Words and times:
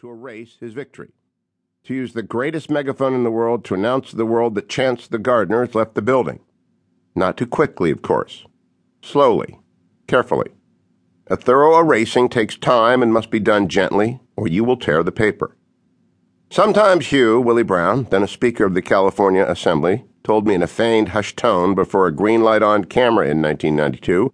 to 0.00 0.08
erase 0.08 0.56
his 0.60 0.72
victory. 0.72 1.10
To 1.84 1.94
use 1.94 2.14
the 2.14 2.22
greatest 2.22 2.70
megaphone 2.70 3.12
in 3.14 3.22
the 3.22 3.30
world 3.30 3.64
to 3.66 3.74
announce 3.74 4.10
to 4.10 4.16
the 4.16 4.24
world 4.24 4.54
that 4.54 4.68
Chance 4.68 5.06
the 5.06 5.18
gardener 5.18 5.64
has 5.64 5.74
left 5.74 5.94
the 5.94 6.00
building. 6.00 6.40
Not 7.14 7.36
too 7.36 7.46
quickly, 7.46 7.90
of 7.90 8.00
course. 8.00 8.46
Slowly, 9.02 9.58
carefully. 10.06 10.52
A 11.26 11.36
thorough 11.36 11.78
erasing 11.78 12.30
takes 12.30 12.56
time 12.56 13.02
and 13.02 13.12
must 13.12 13.30
be 13.30 13.40
done 13.40 13.68
gently, 13.68 14.20
or 14.36 14.48
you 14.48 14.64
will 14.64 14.78
tear 14.78 15.02
the 15.02 15.12
paper. 15.12 15.54
Sometimes 16.50 17.08
Hugh, 17.08 17.38
Willie 17.38 17.62
Brown, 17.62 18.04
then 18.04 18.22
a 18.22 18.28
Speaker 18.28 18.64
of 18.64 18.74
the 18.74 18.82
California 18.82 19.44
Assembly, 19.44 20.04
told 20.24 20.46
me 20.46 20.54
in 20.54 20.62
a 20.62 20.66
feigned 20.66 21.10
hushed 21.10 21.36
tone 21.36 21.74
before 21.74 22.06
a 22.06 22.14
green 22.14 22.42
light 22.42 22.62
on 22.62 22.84
camera 22.84 23.28
in 23.28 23.42
1992, 23.42 24.32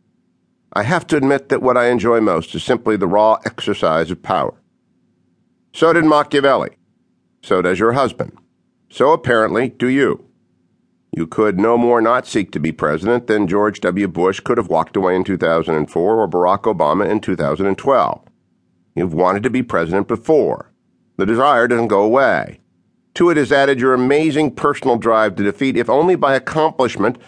I 0.73 0.85
have 0.85 1.09
to 1.09 1.17
admit 1.17 1.49
that 1.49 1.63
what 1.63 1.77
I 1.77 1.89
enjoy 1.89 2.21
most 2.21 2.55
is 2.55 2.63
simply 2.63 2.97
the 2.97 3.09
raw 3.09 3.39
exercise 3.45 4.13
of 4.13 4.23
power. 4.23 4.55
So 5.77 5.93
did 5.93 6.07
Machiavelli. 6.07 6.71
So 7.43 7.61
does 7.61 7.79
your 7.79 7.93
husband. 7.93 8.39
So 8.89 9.13
apparently 9.13 9.69
do 9.69 9.89
you. 9.89 10.25
You 11.13 11.27
could 11.27 11.61
no 11.61 11.77
more 11.77 12.01
not 12.01 12.27
seek 12.27 12.51
to 12.53 12.59
be 12.59 12.73
president 12.73 13.27
than 13.27 13.47
George 13.47 13.81
W. 13.81 14.09
Bush 14.09 14.41
could 14.41 14.57
have 14.57 14.71
walked 14.71 14.97
away 14.97 15.15
in 15.15 15.23
2004 15.23 16.15
or 16.15 16.27
Barack 16.27 16.63
Obama 16.63 17.07
in 17.07 17.21
2012. 17.21 18.25
You've 18.95 19.13
wanted 19.13 19.43
to 19.43 19.51
be 19.51 19.63
president 19.63 20.09
before. 20.09 20.73
The 21.19 21.27
desire 21.27 21.69
doesn't 21.69 21.89
go 21.89 22.03
away. 22.03 22.61
To 23.17 23.29
it 23.29 23.37
is 23.37 23.53
added 23.53 23.79
your 23.79 23.93
amazing 23.93 24.55
personal 24.55 24.97
drive 24.97 25.37
to 25.37 25.45
defeat, 25.45 25.77
if 25.77 25.91
only 25.91 26.17
by 26.17 26.35
accomplishment, 26.35 27.19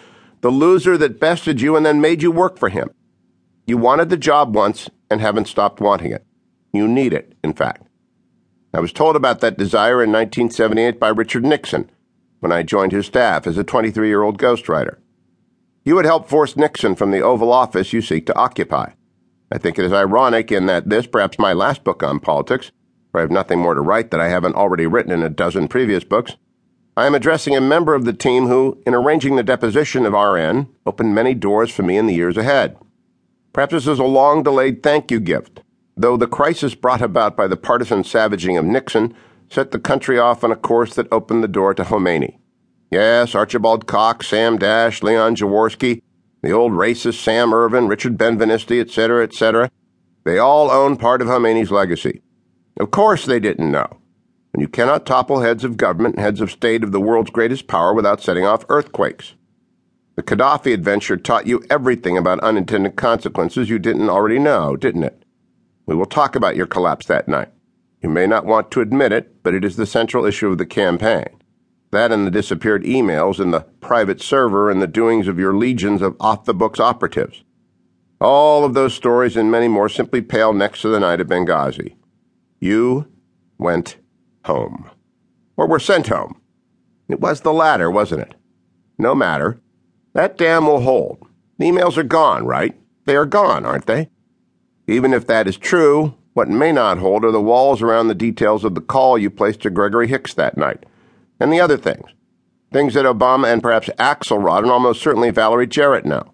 the 0.41 0.49
loser 0.49 0.97
that 0.97 1.19
bested 1.19 1.61
you 1.61 1.75
and 1.75 1.85
then 1.85 2.01
made 2.01 2.23
you 2.23 2.31
work 2.31 2.57
for 2.57 2.69
him. 2.69 2.89
You 3.67 3.77
wanted 3.77 4.09
the 4.09 4.17
job 4.17 4.55
once 4.55 4.89
and 5.07 5.21
haven't 5.21 5.47
stopped 5.47 5.79
wanting 5.79 6.13
it. 6.13 6.25
You 6.73 6.87
need 6.87 7.13
it, 7.13 7.37
in 7.43 7.53
fact. 7.53 7.83
I 8.73 8.79
was 8.79 8.93
told 8.93 9.15
about 9.15 9.39
that 9.39 9.57
desire 9.57 10.03
in 10.03 10.11
1978 10.11 10.99
by 10.99 11.09
Richard 11.09 11.43
Nixon 11.43 11.89
when 12.39 12.51
I 12.51 12.61
joined 12.61 12.91
his 12.91 13.07
staff 13.07 13.47
as 13.47 13.57
a 13.57 13.63
23 13.63 14.07
year 14.07 14.21
old 14.21 14.37
ghostwriter. 14.37 14.97
You 15.83 15.97
had 15.97 16.05
helped 16.05 16.29
force 16.29 16.55
Nixon 16.55 16.95
from 16.95 17.09
the 17.09 17.21
Oval 17.21 17.51
Office 17.51 17.93
you 17.93 18.01
seek 18.01 18.27
to 18.27 18.37
occupy. 18.37 18.91
I 19.51 19.57
think 19.57 19.79
it 19.79 19.85
is 19.85 19.93
ironic 19.93 20.51
in 20.51 20.67
that 20.67 20.89
this, 20.89 21.07
perhaps 21.07 21.39
my 21.39 21.53
last 21.53 21.83
book 21.83 22.03
on 22.03 22.19
politics, 22.19 22.71
for 23.11 23.19
I 23.19 23.21
have 23.21 23.31
nothing 23.31 23.59
more 23.59 23.73
to 23.73 23.81
write 23.81 24.11
that 24.11 24.19
I 24.19 24.27
haven't 24.27 24.55
already 24.55 24.85
written 24.85 25.11
in 25.11 25.23
a 25.23 25.29
dozen 25.29 25.67
previous 25.67 26.03
books, 26.03 26.35
I 26.95 27.07
am 27.07 27.15
addressing 27.15 27.55
a 27.55 27.61
member 27.61 27.95
of 27.95 28.05
the 28.05 28.13
team 28.13 28.47
who, 28.47 28.79
in 28.85 28.93
arranging 28.93 29.35
the 29.35 29.43
deposition 29.43 30.05
of 30.05 30.13
RN, 30.13 30.67
opened 30.85 31.15
many 31.15 31.33
doors 31.33 31.71
for 31.71 31.81
me 31.81 31.97
in 31.97 32.05
the 32.05 32.13
years 32.13 32.37
ahead. 32.37 32.77
Perhaps 33.51 33.71
this 33.71 33.87
is 33.87 33.99
a 33.99 34.03
long 34.03 34.43
delayed 34.43 34.83
thank 34.83 35.09
you 35.09 35.19
gift 35.19 35.63
though 35.99 36.15
the 36.15 36.27
crisis 36.27 36.75
brought 36.75 37.01
about 37.01 37.35
by 37.35 37.45
the 37.45 37.57
partisan 37.57 38.05
savaging 38.05 38.57
of 38.57 38.63
Nixon 38.63 39.13
set 39.49 39.71
the 39.71 39.79
country 39.79 40.17
off 40.17 40.45
on 40.45 40.51
a 40.51 40.55
course 40.55 40.95
that 40.95 41.11
opened 41.11 41.43
the 41.43 41.47
door 41.47 41.73
to 41.73 41.83
Khomeini. 41.83 42.37
Yes, 42.89 43.35
Archibald 43.35 43.85
Cox, 43.85 44.27
Sam 44.27 44.57
Dash, 44.57 45.03
Leon 45.03 45.35
Jaworski, 45.35 46.01
the 46.41 46.51
old 46.51 46.71
racist 46.71 47.21
Sam 47.21 47.53
Ervin, 47.53 47.89
Richard 47.89 48.17
Benveniste, 48.17 48.79
etc., 48.79 49.23
etc., 49.23 49.69
they 50.23 50.37
all 50.37 50.71
own 50.71 50.95
part 50.95 51.21
of 51.21 51.27
Khomeini's 51.27 51.69
legacy. 51.69 52.21
Of 52.79 52.91
course 52.91 53.25
they 53.25 53.41
didn't 53.41 53.69
know. 53.69 53.99
And 54.53 54.61
you 54.61 54.69
cannot 54.69 55.05
topple 55.05 55.41
heads 55.41 55.65
of 55.65 55.75
government 55.75 56.15
and 56.15 56.23
heads 56.23 56.39
of 56.39 56.49
state 56.49 56.83
of 56.83 56.93
the 56.93 57.01
world's 57.01 57.29
greatest 57.29 57.67
power 57.67 57.93
without 57.93 58.21
setting 58.21 58.45
off 58.45 58.65
earthquakes. 58.69 59.33
The 60.15 60.23
Gaddafi 60.23 60.73
adventure 60.73 61.17
taught 61.17 61.47
you 61.47 61.61
everything 61.69 62.17
about 62.17 62.39
unintended 62.39 62.95
consequences 62.95 63.69
you 63.69 63.79
didn't 63.79 64.09
already 64.09 64.39
know, 64.39 64.77
didn't 64.77 65.03
it? 65.03 65.18
We 65.89 65.95
will 65.95 66.05
talk 66.05 66.35
about 66.35 66.55
your 66.55 66.67
collapse 66.67 67.07
that 67.07 67.27
night. 67.27 67.49
You 68.03 68.09
may 68.09 68.27
not 68.27 68.45
want 68.45 68.69
to 68.71 68.81
admit 68.81 69.11
it, 69.11 69.41
but 69.41 69.55
it 69.55 69.65
is 69.65 69.75
the 69.75 69.87
central 69.87 70.23
issue 70.23 70.49
of 70.49 70.59
the 70.59 70.65
campaign. 70.67 71.25
That 71.89 72.11
and 72.11 72.27
the 72.27 72.31
disappeared 72.31 72.83
emails 72.83 73.39
and 73.39 73.51
the 73.51 73.61
private 73.81 74.21
server 74.21 74.69
and 74.69 74.83
the 74.83 74.85
doings 74.85 75.27
of 75.27 75.39
your 75.39 75.57
legions 75.57 76.03
of 76.03 76.15
off 76.19 76.45
the 76.45 76.53
books 76.53 76.79
operatives. 76.79 77.43
All 78.21 78.63
of 78.63 78.75
those 78.75 78.93
stories 78.93 79.35
and 79.35 79.49
many 79.49 79.67
more 79.67 79.89
simply 79.89 80.21
pale 80.21 80.53
next 80.53 80.81
to 80.81 80.89
the 80.89 80.99
night 80.99 81.21
of 81.21 81.27
Benghazi. 81.27 81.95
You 82.59 83.11
went 83.57 83.97
home. 84.45 84.91
Or 85.57 85.67
were 85.67 85.79
sent 85.79 86.09
home. 86.09 86.39
It 87.07 87.19
was 87.19 87.41
the 87.41 87.51
latter, 87.51 87.89
wasn't 87.89 88.21
it? 88.21 88.35
No 88.99 89.15
matter. 89.15 89.59
That 90.13 90.37
dam 90.37 90.67
will 90.67 90.81
hold. 90.81 91.27
The 91.57 91.65
emails 91.65 91.97
are 91.97 92.03
gone, 92.03 92.45
right? 92.45 92.79
They 93.05 93.15
are 93.15 93.25
gone, 93.25 93.65
aren't 93.65 93.87
they? 93.87 94.11
Even 94.89 95.13
if 95.13 95.27
that 95.27 95.47
is 95.47 95.55
true, 95.55 96.15
what 96.33 96.49
may 96.49 96.71
not 96.71 96.97
hold 96.97 97.23
are 97.23 97.31
the 97.31 97.39
walls 97.39 97.79
around 97.79 98.07
the 98.07 98.15
details 98.15 98.63
of 98.63 98.73
the 98.73 98.81
call 98.81 99.19
you 99.19 99.29
placed 99.29 99.61
to 99.61 99.69
Gregory 99.69 100.07
Hicks 100.07 100.33
that 100.33 100.57
night, 100.57 100.83
and 101.39 101.53
the 101.53 101.59
other 101.59 101.77
things. 101.77 102.09
Things 102.73 102.95
that 102.95 103.05
Obama 103.05 103.53
and 103.53 103.61
perhaps 103.61 103.89
Axelrod 103.99 104.63
and 104.63 104.71
almost 104.71 104.99
certainly 104.99 105.29
Valerie 105.29 105.67
Jarrett 105.67 106.05
know. 106.05 106.33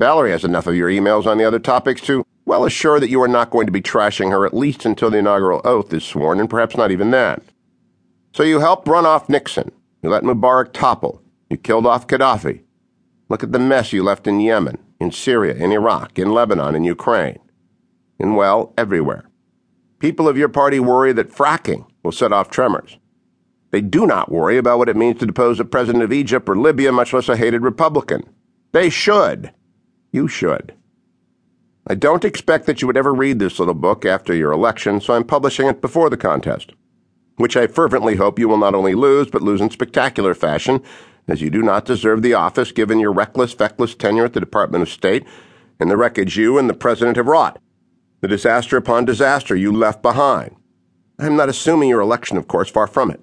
Valerie 0.00 0.32
has 0.32 0.44
enough 0.44 0.66
of 0.66 0.74
your 0.74 0.90
emails 0.90 1.26
on 1.26 1.38
the 1.38 1.44
other 1.44 1.60
topics 1.60 2.00
to 2.02 2.26
well 2.44 2.64
assure 2.64 2.98
that 2.98 3.08
you 3.08 3.22
are 3.22 3.28
not 3.28 3.50
going 3.50 3.66
to 3.66 3.72
be 3.72 3.80
trashing 3.80 4.30
her 4.30 4.44
at 4.44 4.54
least 4.54 4.84
until 4.84 5.10
the 5.10 5.18
inaugural 5.18 5.60
oath 5.64 5.92
is 5.92 6.02
sworn, 6.02 6.40
and 6.40 6.50
perhaps 6.50 6.76
not 6.76 6.90
even 6.90 7.12
then. 7.12 7.40
So 8.34 8.42
you 8.42 8.58
helped 8.58 8.88
run 8.88 9.06
off 9.06 9.28
Nixon. 9.28 9.70
You 10.02 10.10
let 10.10 10.24
Mubarak 10.24 10.72
topple. 10.72 11.22
You 11.48 11.56
killed 11.56 11.86
off 11.86 12.08
Gaddafi. 12.08 12.62
Look 13.28 13.44
at 13.44 13.52
the 13.52 13.60
mess 13.60 13.92
you 13.92 14.02
left 14.02 14.26
in 14.26 14.40
Yemen, 14.40 14.78
in 14.98 15.12
Syria, 15.12 15.54
in 15.54 15.70
Iraq, 15.70 16.18
in 16.18 16.32
Lebanon, 16.32 16.74
in 16.74 16.82
Ukraine 16.82 17.38
and 18.18 18.36
well, 18.36 18.72
everywhere. 18.76 19.28
People 19.98 20.28
of 20.28 20.36
your 20.36 20.48
party 20.48 20.78
worry 20.78 21.12
that 21.12 21.32
fracking 21.32 21.86
will 22.02 22.12
set 22.12 22.32
off 22.32 22.50
tremors. 22.50 22.98
They 23.70 23.80
do 23.80 24.06
not 24.06 24.30
worry 24.30 24.58
about 24.58 24.78
what 24.78 24.88
it 24.88 24.96
means 24.96 25.20
to 25.20 25.26
depose 25.26 25.58
a 25.58 25.64
president 25.64 26.04
of 26.04 26.12
Egypt 26.12 26.48
or 26.48 26.56
Libya, 26.56 26.92
much 26.92 27.12
less 27.12 27.28
a 27.28 27.36
hated 27.36 27.62
Republican. 27.62 28.22
They 28.72 28.90
should. 28.90 29.52
You 30.12 30.28
should. 30.28 30.74
I 31.86 31.94
don't 31.94 32.24
expect 32.24 32.66
that 32.66 32.80
you 32.80 32.86
would 32.86 32.96
ever 32.96 33.14
read 33.14 33.38
this 33.38 33.58
little 33.58 33.74
book 33.74 34.04
after 34.04 34.34
your 34.34 34.52
election, 34.52 35.00
so 35.00 35.14
I'm 35.14 35.24
publishing 35.24 35.68
it 35.68 35.80
before 35.80 36.10
the 36.10 36.16
contest, 36.16 36.72
which 37.36 37.56
I 37.56 37.66
fervently 37.66 38.16
hope 38.16 38.38
you 38.38 38.48
will 38.48 38.58
not 38.58 38.74
only 38.74 38.94
lose, 38.94 39.28
but 39.30 39.42
lose 39.42 39.60
in 39.60 39.70
spectacular 39.70 40.34
fashion, 40.34 40.82
as 41.28 41.42
you 41.42 41.50
do 41.50 41.62
not 41.62 41.84
deserve 41.84 42.22
the 42.22 42.34
office 42.34 42.72
given 42.72 42.98
your 42.98 43.12
reckless, 43.12 43.52
feckless 43.52 43.94
tenure 43.94 44.24
at 44.24 44.32
the 44.32 44.40
Department 44.40 44.82
of 44.82 44.88
State 44.88 45.24
and 45.78 45.90
the 45.90 45.96
wreckage 45.96 46.36
you 46.36 46.58
and 46.58 46.68
the 46.68 46.74
President 46.74 47.16
have 47.16 47.26
wrought 47.26 47.60
the 48.20 48.28
disaster 48.28 48.76
upon 48.76 49.04
disaster 49.04 49.54
you 49.54 49.72
left 49.72 50.02
behind. 50.02 50.56
I 51.18 51.26
am 51.26 51.36
not 51.36 51.48
assuming 51.48 51.88
your 51.88 52.00
election, 52.00 52.36
of 52.36 52.48
course, 52.48 52.70
far 52.70 52.86
from 52.86 53.10
it. 53.10 53.20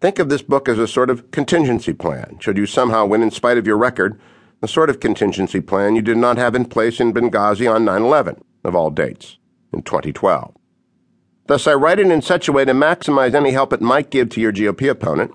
Think 0.00 0.18
of 0.18 0.28
this 0.28 0.42
book 0.42 0.68
as 0.68 0.78
a 0.78 0.88
sort 0.88 1.10
of 1.10 1.30
contingency 1.30 1.92
plan, 1.92 2.38
should 2.40 2.56
you 2.56 2.66
somehow 2.66 3.04
win 3.04 3.22
in 3.22 3.30
spite 3.30 3.58
of 3.58 3.66
your 3.66 3.76
record, 3.76 4.18
the 4.60 4.68
sort 4.68 4.90
of 4.90 5.00
contingency 5.00 5.60
plan 5.60 5.96
you 5.96 6.02
did 6.02 6.16
not 6.16 6.38
have 6.38 6.54
in 6.54 6.64
place 6.64 7.00
in 7.00 7.12
Benghazi 7.12 7.70
on 7.70 7.84
9 7.84 8.02
11, 8.02 8.42
of 8.64 8.74
all 8.74 8.90
dates, 8.90 9.38
in 9.72 9.82
2012. 9.82 10.54
Thus, 11.46 11.66
I 11.66 11.74
write 11.74 11.98
it 11.98 12.10
in 12.10 12.22
such 12.22 12.48
a 12.48 12.52
way 12.52 12.64
to 12.64 12.72
maximize 12.72 13.34
any 13.34 13.50
help 13.50 13.72
it 13.72 13.80
might 13.80 14.10
give 14.10 14.28
to 14.30 14.40
your 14.40 14.52
GOP 14.52 14.88
opponent, 14.88 15.32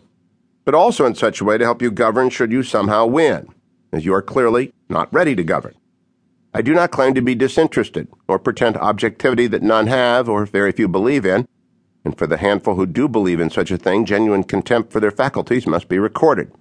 but 0.63 0.73
also 0.73 1.05
in 1.05 1.13
such 1.13 1.41
a 1.41 1.45
way 1.45 1.57
to 1.57 1.63
help 1.63 1.81
you 1.81 1.91
govern 1.91 2.29
should 2.29 2.51
you 2.51 2.63
somehow 2.63 3.05
win, 3.05 3.47
as 3.91 4.05
you 4.05 4.13
are 4.13 4.21
clearly 4.21 4.73
not 4.89 5.13
ready 5.13 5.35
to 5.35 5.43
govern. 5.43 5.75
I 6.55 6.61
do 6.61 6.73
not 6.73 6.91
claim 6.91 7.13
to 7.15 7.21
be 7.21 7.35
disinterested 7.35 8.07
or 8.29 8.39
pretend 8.39 8.77
objectivity 8.77 9.45
that 9.47 9.61
none 9.61 9.87
have 9.87 10.29
or 10.29 10.45
very 10.45 10.71
few 10.71 10.87
believe 10.87 11.25
in, 11.25 11.49
and 12.05 12.17
for 12.17 12.27
the 12.27 12.37
handful 12.37 12.75
who 12.75 12.85
do 12.85 13.09
believe 13.09 13.41
in 13.41 13.49
such 13.49 13.71
a 13.71 13.77
thing, 13.77 14.05
genuine 14.05 14.45
contempt 14.45 14.93
for 14.93 15.01
their 15.01 15.11
faculties 15.11 15.67
must 15.67 15.89
be 15.89 15.99
recorded. 15.99 16.53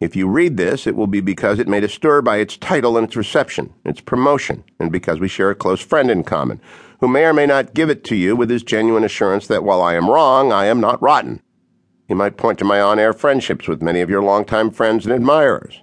If 0.00 0.16
you 0.16 0.26
read 0.26 0.56
this, 0.56 0.88
it 0.88 0.96
will 0.96 1.06
be 1.06 1.20
because 1.20 1.60
it 1.60 1.68
made 1.68 1.84
a 1.84 1.88
stir 1.88 2.20
by 2.20 2.38
its 2.38 2.56
title 2.56 2.96
and 2.96 3.06
its 3.06 3.14
reception, 3.14 3.72
its 3.84 4.00
promotion, 4.00 4.64
and 4.80 4.90
because 4.90 5.20
we 5.20 5.28
share 5.28 5.50
a 5.50 5.54
close 5.54 5.80
friend 5.80 6.10
in 6.10 6.24
common, 6.24 6.60
who 6.98 7.06
may 7.06 7.24
or 7.24 7.32
may 7.32 7.46
not 7.46 7.74
give 7.74 7.90
it 7.90 8.02
to 8.06 8.16
you 8.16 8.34
with 8.34 8.50
his 8.50 8.64
genuine 8.64 9.04
assurance 9.04 9.46
that 9.46 9.62
while 9.62 9.82
I 9.82 9.94
am 9.94 10.10
wrong, 10.10 10.50
I 10.50 10.64
am 10.64 10.80
not 10.80 11.00
rotten. 11.00 11.40
He 12.08 12.14
might 12.14 12.36
point 12.36 12.58
to 12.58 12.64
my 12.64 12.80
on 12.80 12.98
air 12.98 13.12
friendships 13.12 13.68
with 13.68 13.82
many 13.82 14.00
of 14.00 14.10
your 14.10 14.20
longtime 14.20 14.72
friends 14.72 15.06
and 15.06 15.14
admirers 15.14 15.80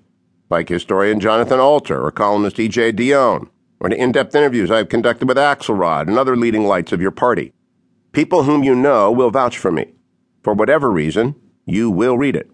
like 0.50 0.69
historian 0.69 1.19
Jonathan 1.19 1.60
Alter 1.60 2.04
or 2.04 2.12
columnist 2.12 2.60
E.J. 2.60 2.94
Dionne, 2.94 3.50
or 3.80 3.90
to 3.90 3.96
in 3.96 4.12
depth 4.12 4.36
interviews 4.36 4.72
I've 4.72 4.90
conducted 4.90 5.28
with 5.28 5.38
Axelrod 5.38 6.07
and 6.07 6.18
other 6.18 6.36
leading 6.36 6.66
lights 6.66 6.92
of 6.92 7.01
your 7.01 7.12
party. 7.12 7.54
People 8.12 8.44
whom 8.44 8.63
you 8.63 8.75
know 8.75 9.12
will 9.12 9.30
vouch 9.30 9.57
for 9.57 9.72
me. 9.72 9.94
For 10.44 10.54
whatever 10.54 10.90
reason, 10.92 11.36
you 11.66 11.92
will 11.92 12.18
read 12.18 12.36
it. 12.36 12.50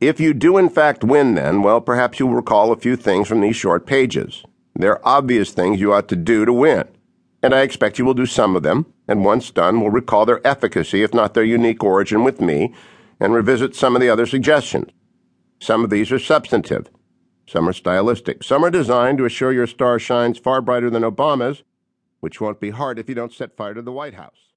If 0.00 0.18
you 0.20 0.34
do 0.34 0.56
in 0.56 0.70
fact 0.70 1.04
win, 1.04 1.34
then, 1.34 1.62
well, 1.62 1.80
perhaps 1.80 2.18
you'll 2.18 2.30
recall 2.30 2.72
a 2.72 2.76
few 2.76 2.96
things 2.96 3.28
from 3.28 3.40
these 3.40 3.56
short 3.56 3.86
pages. 3.86 4.42
They're 4.74 5.06
obvious 5.06 5.52
things 5.52 5.80
you 5.80 5.92
ought 5.92 6.08
to 6.08 6.16
do 6.16 6.44
to 6.44 6.52
win, 6.52 6.88
and 7.42 7.54
I 7.54 7.60
expect 7.60 7.98
you 7.98 8.04
will 8.04 8.14
do 8.14 8.26
some 8.26 8.56
of 8.56 8.62
them, 8.62 8.86
and 9.06 9.24
once 9.24 9.50
done, 9.50 9.80
will 9.80 9.90
recall 9.90 10.26
their 10.26 10.44
efficacy, 10.46 11.02
if 11.02 11.14
not 11.14 11.34
their 11.34 11.44
unique 11.44 11.84
origin, 11.84 12.24
with 12.24 12.40
me, 12.40 12.74
and 13.20 13.34
revisit 13.34 13.76
some 13.76 13.94
of 13.94 14.00
the 14.00 14.08
other 14.08 14.26
suggestions. 14.26 14.90
Some 15.64 15.82
of 15.82 15.88
these 15.88 16.12
are 16.12 16.18
substantive, 16.18 16.90
some 17.46 17.66
are 17.66 17.72
stylistic. 17.72 18.44
Some 18.44 18.66
are 18.66 18.70
designed 18.70 19.16
to 19.16 19.24
assure 19.24 19.50
your 19.50 19.66
star 19.66 19.98
shines 19.98 20.38
far 20.38 20.60
brighter 20.60 20.90
than 20.90 21.04
Obama's, 21.04 21.62
which 22.20 22.38
won't 22.38 22.60
be 22.60 22.68
hard 22.68 22.98
if 22.98 23.08
you 23.08 23.14
don't 23.14 23.32
set 23.32 23.56
fire 23.56 23.72
to 23.72 23.80
the 23.80 23.90
White 23.90 24.12
House. 24.12 24.52